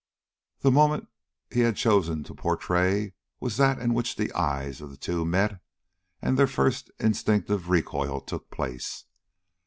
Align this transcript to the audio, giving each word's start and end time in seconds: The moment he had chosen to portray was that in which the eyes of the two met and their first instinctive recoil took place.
The 0.61 0.71
moment 0.71 1.09
he 1.51 1.59
had 1.59 1.75
chosen 1.75 2.23
to 2.23 2.33
portray 2.33 3.13
was 3.39 3.57
that 3.57 3.77
in 3.77 3.93
which 3.93 4.15
the 4.15 4.33
eyes 4.33 4.81
of 4.81 4.89
the 4.89 4.97
two 4.97 5.23
met 5.25 5.61
and 6.23 6.39
their 6.39 6.47
first 6.47 6.89
instinctive 6.99 7.69
recoil 7.69 8.19
took 8.19 8.49
place. 8.49 9.05